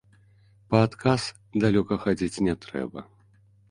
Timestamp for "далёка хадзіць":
1.67-2.43